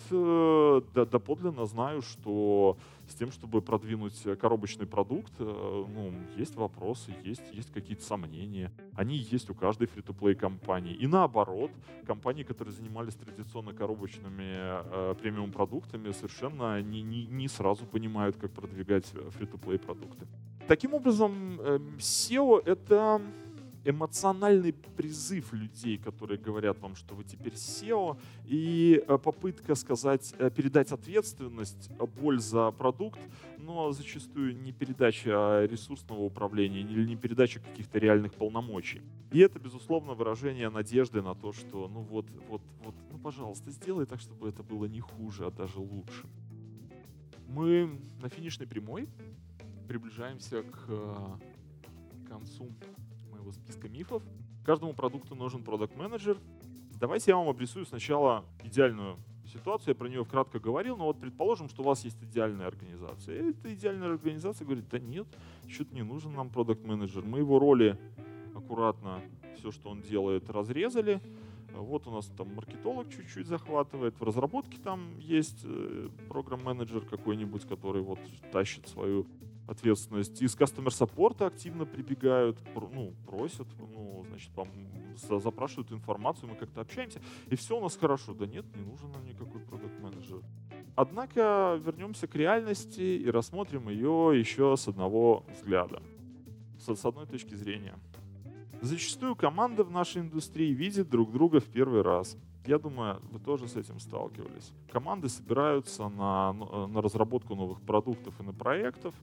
[1.12, 8.03] доподлинно знаю, что с тем, чтобы продвинуть коробочный продукт, ну, есть вопросы, есть, есть какие-то
[8.03, 8.71] сомнения.
[8.95, 10.93] Они есть у каждой фри-то-плей компании.
[10.93, 11.71] И наоборот,
[12.05, 18.51] компании, которые занимались традиционно коробочными э, премиум продуктами, совершенно не, не, не сразу понимают, как
[18.51, 20.27] продвигать фри-то-плей продукты.
[20.67, 23.21] Таким образом, эм, SEO— это
[23.88, 30.50] эмоциональный призыв людей, которые говорят вам, что вы теперь SEO, и э, попытка сказать, э,
[30.50, 33.19] передать ответственность, э, боль за продукт,
[33.58, 39.02] но зачастую не передача ресурсного управления или не передача каких-то реальных полномочий.
[39.32, 44.06] И это, безусловно, выражение надежды на то, что, ну вот, вот, вот, ну, пожалуйста, сделай
[44.06, 46.28] так, чтобы это было не хуже, а даже лучше.
[47.47, 49.08] Мы на финишной прямой
[49.88, 51.39] приближаемся к
[52.28, 52.69] концу
[53.47, 54.23] моего списка мифов.
[54.65, 56.38] Каждому продукту нужен продукт менеджер
[56.99, 61.69] Давайте я вам обрисую сначала идеальную ситуацию, я про нее кратко говорил, но вот предположим,
[61.69, 63.36] что у вас есть идеальная организация.
[63.36, 65.27] И эта идеальная организация говорит, да нет,
[65.67, 67.99] что-то не нужен нам продукт менеджер Мы его роли
[68.55, 69.21] аккуратно,
[69.60, 71.21] все, что он делает, разрезали.
[71.71, 78.01] Вот у нас там маркетолог чуть-чуть захватывает, в разработке там есть э, программ-менеджер какой-нибудь, который
[78.01, 78.19] вот
[78.51, 79.27] тащит свою
[79.67, 80.41] ответственность.
[80.41, 84.51] Из customer support активно прибегают, ну, просят, ну, значит,
[85.43, 88.34] запрашивают информацию, мы как-то общаемся, и все у нас хорошо.
[88.34, 90.41] Да нет, не нужен нам никакой продукт менеджер
[90.95, 96.01] Однако вернемся к реальности и рассмотрим ее еще с одного взгляда,
[96.80, 97.95] с одной точки зрения.
[98.82, 102.38] Зачастую команда в нашей индустрии видит друг друга в первый раз.
[102.65, 104.73] Я думаю, вы тоже с этим сталкивались.
[104.91, 109.15] Команды собираются на, на разработку новых продуктов и на проектов,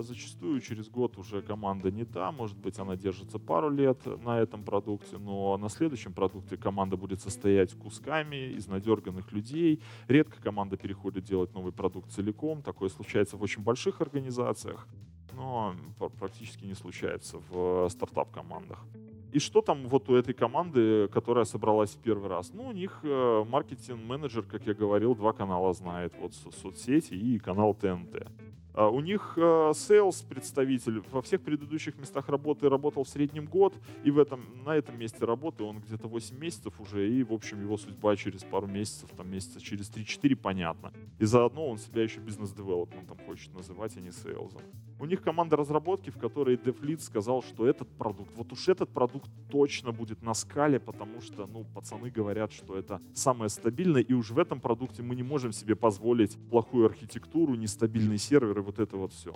[0.00, 4.64] зачастую через год уже команда не та, может быть, она держится пару лет на этом
[4.64, 9.82] продукте, но на следующем продукте команда будет состоять кусками из надерганных людей.
[10.08, 14.86] Редко команда переходит делать новый продукт целиком, такое случается в очень больших организациях,
[15.32, 15.74] но
[16.18, 18.84] практически не случается в стартап-командах.
[19.32, 22.52] И что там вот у этой команды, которая собралась в первый раз?
[22.52, 26.12] Ну, у них э, маркетинг-менеджер, как я говорил, два канала знает.
[26.20, 28.26] Вот соцсети и канал ТНТ.
[28.74, 33.74] А, у них а, sales представитель во всех предыдущих местах работы работал в среднем год,
[34.04, 37.60] и в этом, на этом месте работы он где-то 8 месяцев уже, и, в общем,
[37.60, 40.92] его судьба через пару месяцев, там месяца через 3-4 понятно.
[41.18, 44.62] И заодно он себя еще бизнес-девелопментом хочет называть, а не сейлзом.
[45.02, 49.28] У них команда разработки, в которой DevLead сказал, что этот продукт, вот уж этот продукт
[49.50, 54.30] точно будет на скале, потому что, ну, пацаны говорят, что это самое стабильное, и уж
[54.30, 59.12] в этом продукте мы не можем себе позволить плохую архитектуру, нестабильный сервер вот это вот
[59.12, 59.34] все.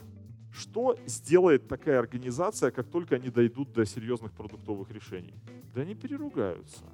[0.53, 5.35] Что сделает такая организация, как только они дойдут до серьезных продуктовых решений?
[5.75, 6.85] Да они переругаются.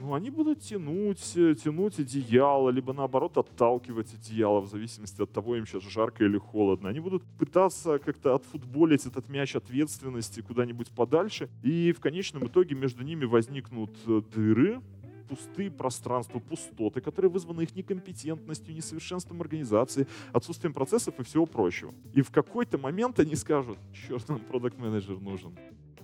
[0.00, 5.56] Ну, они будут тянуть, э, тянуть одеяло, либо наоборот отталкивать одеяло, в зависимости от того,
[5.56, 6.88] им сейчас жарко или холодно.
[6.88, 13.04] Они будут пытаться как-то отфутболить этот мяч ответственности куда-нибудь подальше, и в конечном итоге между
[13.04, 14.80] ними возникнут э, дыры,
[15.28, 21.92] пустые пространства, пустоты, которые вызваны их некомпетентностью, несовершенством организации, отсутствием процессов и всего прочего.
[22.14, 25.54] И в какой-то момент они скажут, черт, нам продукт менеджер нужен.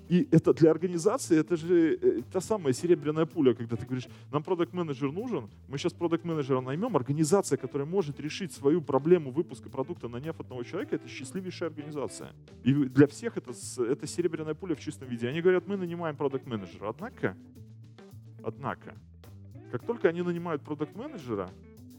[0.08, 4.42] И это для организации, это же э, та самая серебряная пуля, когда ты говоришь, нам
[4.42, 9.68] продукт менеджер нужен, мы сейчас продукт менеджера наймем, организация, которая может решить свою проблему выпуска
[9.68, 12.30] продукта, наняв одного человека, это счастливейшая организация.
[12.62, 15.28] И для всех это, это серебряная пуля в чистом виде.
[15.28, 17.36] Они говорят, мы нанимаем продукт менеджера Однако,
[18.42, 18.94] однако,
[19.72, 21.50] как только они нанимают продукт-менеджера,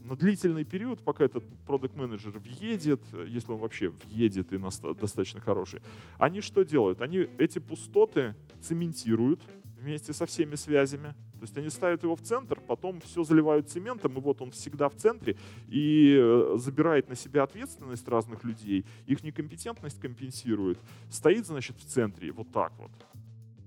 [0.08, 5.80] на длительный период, пока этот продукт-менеджер въедет, если он вообще въедет и достаточно хороший,
[6.18, 7.02] они что делают?
[7.02, 9.40] Они эти пустоты цементируют
[9.80, 11.14] вместе со всеми связями.
[11.34, 14.88] То есть они ставят его в центр, потом все заливают цементом, и вот он всегда
[14.88, 15.36] в центре
[15.68, 22.32] и э, забирает на себя ответственность разных людей, их некомпетентность компенсирует, стоит, значит, в центре,
[22.32, 22.90] вот так вот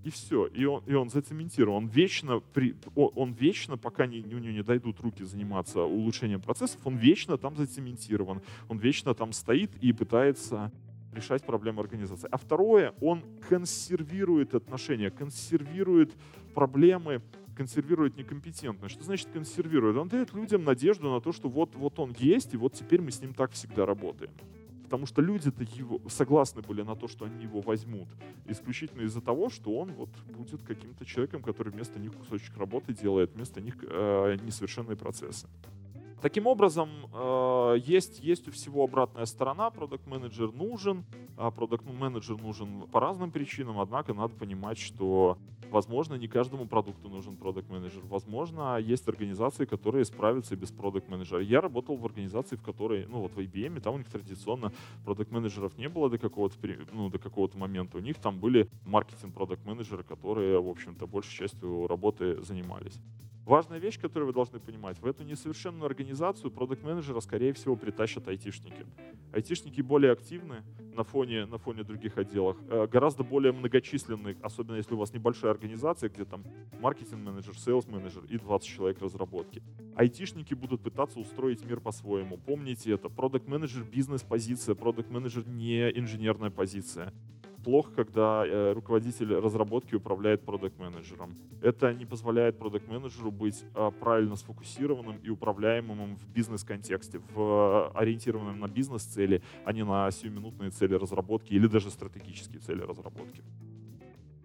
[0.03, 0.47] и все.
[0.47, 1.83] И он, и он зацементирован.
[1.83, 6.79] Он вечно, при, он вечно, пока не, у него не дойдут руки заниматься улучшением процессов,
[6.83, 8.41] он вечно там зацементирован.
[8.69, 10.71] Он вечно там стоит и пытается
[11.13, 12.27] решать проблемы организации.
[12.31, 16.13] А второе, он консервирует отношения, консервирует
[16.55, 17.21] проблемы,
[17.55, 18.95] консервирует некомпетентность.
[18.95, 19.97] Что значит консервирует?
[19.97, 23.11] Он дает людям надежду на то, что вот, вот он есть, и вот теперь мы
[23.11, 24.31] с ним так всегда работаем
[24.91, 28.09] потому что люди-то его согласны были на то, что они его возьмут,
[28.45, 33.31] исключительно из-за того, что он вот будет каким-то человеком, который вместо них кусочек работы делает,
[33.33, 35.47] вместо них э, несовершенные процессы.
[36.21, 39.71] Таким образом, э, есть, есть у всего обратная сторона.
[39.71, 41.03] Продукт менеджер нужен,
[41.35, 45.39] а продукт менеджер нужен по разным причинам, однако надо понимать, что,
[45.71, 48.03] возможно, не каждому продукту нужен продукт менеджер.
[48.05, 51.41] Возможно, есть организации, которые справятся без продукт менеджера.
[51.41, 54.71] Я работал в организации, в которой, ну вот в IBM, там у них традиционно
[55.03, 56.55] продукт менеджеров не было до какого-то
[56.93, 57.97] ну, до какого-то момента.
[57.97, 62.99] У них там были маркетинг продукт менеджеры, которые, в общем-то, большей частью работы занимались.
[63.51, 68.29] Важная вещь, которую вы должны понимать, в эту несовершенную организацию продукт менеджера скорее всего, притащат
[68.29, 68.85] айтишники.
[69.33, 70.63] Айтишники более активны
[70.95, 75.51] на фоне, на фоне других отделов, э, гораздо более многочисленны, особенно если у вас небольшая
[75.51, 76.45] организация, где там
[76.79, 79.61] маркетинг-менеджер, sales -менеджер и 20 человек разработки.
[79.97, 82.37] Айтишники будут пытаться устроить мир по-своему.
[82.37, 83.09] Помните это.
[83.09, 87.13] Продукт менеджер бизнес-позиция, продукт менеджер не инженерная позиция
[87.63, 91.35] плохо, когда э, руководитель разработки управляет продукт-менеджером.
[91.61, 98.59] Это не позволяет продукт-менеджеру быть э, правильно сфокусированным и управляемым в бизнес-контексте, в, э, ориентированным
[98.59, 103.43] на бизнес-цели, а не на сиюминутные цели разработки или даже стратегические цели разработки.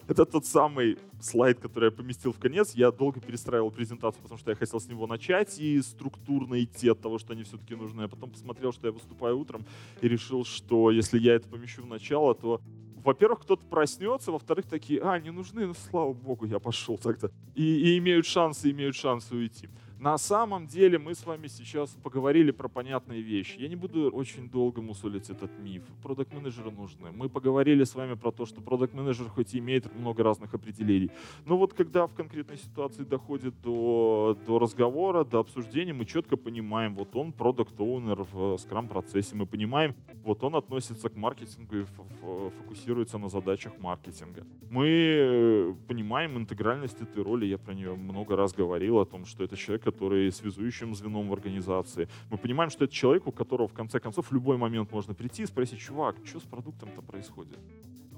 [0.09, 2.75] Это тот самый слайд, который я поместил в конец.
[2.75, 7.01] Я долго перестраивал презентацию, потому что я хотел с него начать и структурно идти от
[7.01, 8.03] того, что они все-таки нужны.
[8.03, 9.65] Я потом посмотрел, что я выступаю утром
[10.01, 12.61] и решил, что если я это помещу в начало, то
[13.07, 17.29] во-первых, кто-то проснется, во-вторых, такие, а, не нужны, ну, слава богу, я пошел тогда.
[17.55, 19.69] И, и имеют шансы, имеют шансы уйти.
[19.99, 23.59] На самом деле мы с вами сейчас поговорили про понятные вещи.
[23.59, 25.85] Я не буду очень долго мусолить этот миф.
[26.03, 27.13] Продукт менеджеры нужны.
[27.13, 31.11] Мы поговорили с вами про то, что продукт менеджер хоть и имеет много разных определений,
[31.47, 36.95] но вот когда в конкретной ситуации доходит до, до разговора, до обсуждения, мы четко понимаем,
[36.95, 39.95] вот он продукт оунер в скрам процессе, мы понимаем,
[40.25, 41.85] вот он относится к маркетингу и
[42.59, 44.47] фокусируется на задачах маркетинга.
[44.71, 49.45] Мы э, понимаем интегральность этой роли, я про нее много раз говорил, о том, что
[49.45, 52.09] это человек, который связующим звеном в организации.
[52.31, 55.43] Мы понимаем, что это человек, у которого в конце концов в любой момент можно прийти
[55.43, 57.59] и спросить, чувак, что с продуктом-то происходит?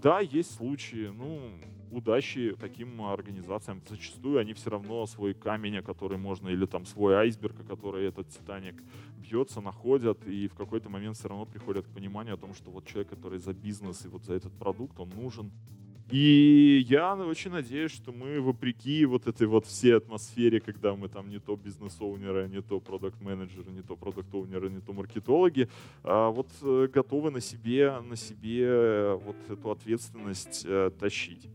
[0.03, 1.51] Да, есть случаи, ну,
[1.91, 3.83] удачи таким организациям.
[3.89, 8.83] Зачастую они все равно свой камень, который можно, или там свой айсберг, который этот Титаник
[9.19, 12.87] бьется, находят, и в какой-то момент все равно приходят к пониманию о том, что вот
[12.87, 15.51] человек, который за бизнес и вот за этот продукт, он нужен,
[16.11, 21.29] и я очень надеюсь, что мы, вопреки вот этой вот всей атмосфере, когда мы там
[21.29, 25.69] не то бизнес-оунеры, не то продукт-менеджеры, не то продукт-оунеры, не то маркетологи,
[26.03, 31.49] а вот э, готовы на себе, на себе вот эту ответственность э, тащить.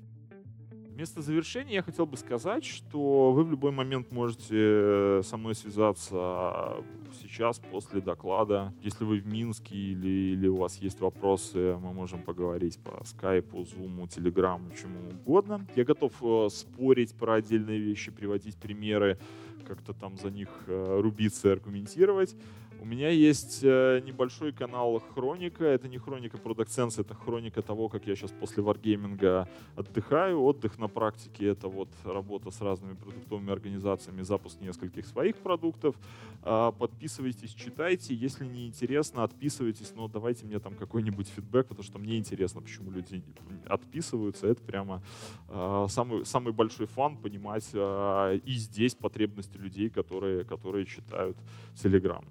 [0.95, 5.55] Вместо завершения я хотел бы сказать, что вы в любой момент можете э, со мной
[5.55, 6.83] связаться
[7.19, 8.71] сейчас, после доклада.
[8.83, 13.63] Если вы в Минске или, или у вас есть вопросы, мы можем поговорить по скайпу,
[13.63, 15.65] зуму, телеграмму, чему угодно.
[15.75, 19.17] Я готов э, спорить про отдельные вещи, приводить примеры,
[19.65, 22.35] как-то там за них э, рубиться и аргументировать.
[22.83, 25.63] У меня есть э, небольшой канал Хроника.
[25.63, 30.41] Это не хроника Product это хроника того, как я сейчас после варгейминга отдыхаю.
[30.41, 35.95] Отдых на практике— это вот работа с разными продуктовыми организациями, запуск нескольких своих продуктов.
[36.43, 38.13] Э, подписывайтесь, читайте.
[38.13, 42.91] Если не интересно, отписывайтесь, но давайте мне там какой-нибудь фидбэк, потому что мне интересно, почему
[42.91, 43.23] люди
[43.65, 44.47] отписываются.
[44.47, 45.01] Это прямо
[45.47, 51.37] э, самый, самый большой фан понимать э, и здесь потребности людей, которые, которые читают
[51.75, 52.25] Telegram.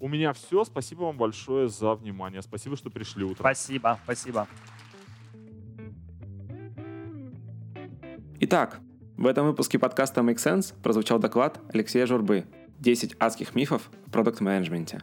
[0.00, 0.64] У меня все.
[0.64, 2.40] Спасибо вам большое за внимание.
[2.40, 3.40] Спасибо, что пришли утром.
[3.40, 4.48] Спасибо, спасибо.
[8.40, 8.80] Итак,
[9.18, 12.46] в этом выпуске подкаста Make Sense прозвучал доклад Алексея Журбы
[12.80, 15.02] «10 адских мифов в продукт-менеджменте».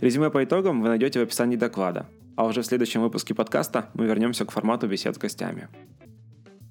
[0.00, 4.06] Резюме по итогам вы найдете в описании доклада, а уже в следующем выпуске подкаста мы
[4.06, 5.68] вернемся к формату бесед с гостями.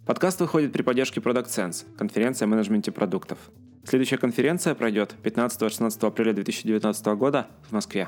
[0.07, 3.37] Подкаст выходит при поддержке Product Sense, конференция о менеджменте продуктов.
[3.83, 8.07] Следующая конференция пройдет 15-16 апреля 2019 года в Москве.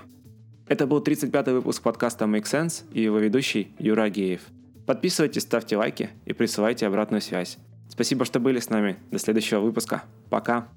[0.68, 4.42] Это был 35-й выпуск подкаста Make Sense и его ведущий Юра Агеев.
[4.86, 7.58] Подписывайтесь, ставьте лайки и присылайте обратную связь.
[7.90, 8.98] Спасибо, что были с нами.
[9.12, 10.04] До следующего выпуска.
[10.30, 10.68] Пока.